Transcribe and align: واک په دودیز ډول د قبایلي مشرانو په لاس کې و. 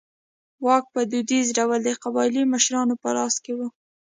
واک 0.65 0.85
په 0.93 1.01
دودیز 1.11 1.47
ډول 1.57 1.79
د 1.83 1.89
قبایلي 2.03 2.43
مشرانو 2.53 2.93
په 3.01 3.09
لاس 3.17 3.35
کې 3.43 3.53
و. 3.57 3.59